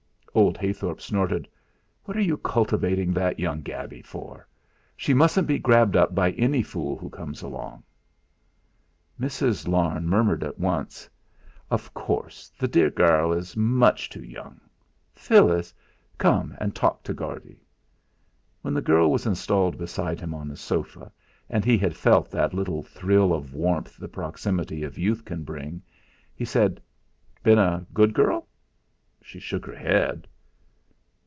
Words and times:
Old 0.33 0.57
Heythorp 0.57 1.01
snorted. 1.01 1.45
"What 2.05 2.15
are 2.15 2.21
you 2.21 2.37
cultivating 2.37 3.11
that 3.11 3.37
young 3.37 3.59
gaby 3.61 4.01
for? 4.03 4.47
She 4.95 5.13
mustn't 5.13 5.45
be 5.45 5.59
grabbed 5.59 5.97
up 5.97 6.15
by 6.15 6.31
any 6.31 6.63
fool 6.63 6.97
who 6.97 7.09
comes 7.09 7.41
along." 7.41 7.83
Mrs. 9.19 9.67
Larne 9.67 10.07
murmured 10.07 10.41
at 10.41 10.57
once: 10.57 11.09
"Of 11.69 11.93
course, 11.93 12.49
the 12.57 12.69
dear 12.69 12.89
gairl 12.89 13.33
is 13.37 13.57
much 13.57 14.09
too 14.09 14.23
young. 14.23 14.61
Phyllis, 15.13 15.73
come 16.17 16.55
and 16.61 16.73
talk 16.73 17.03
to 17.03 17.13
Guardy!" 17.13 17.59
When 18.61 18.73
the 18.73 18.79
girl 18.81 19.11
was 19.11 19.25
installed 19.25 19.77
beside 19.77 20.21
him 20.21 20.33
on 20.33 20.47
the 20.47 20.55
sofa, 20.55 21.11
and 21.49 21.65
he 21.65 21.77
had 21.77 21.93
felt 21.93 22.31
that 22.31 22.53
little 22.53 22.83
thrill 22.83 23.33
of 23.33 23.53
warmth 23.53 23.97
the 23.97 24.07
proximity 24.07 24.83
of 24.85 24.97
youth 24.97 25.25
can 25.25 25.43
bring, 25.43 25.81
he 26.33 26.45
said: 26.45 26.81
"Been 27.43 27.59
a 27.59 27.85
good 27.93 28.13
girl?" 28.13 28.47
She 29.23 29.39
shook 29.39 29.67
her 29.67 29.75
head. 29.75 30.27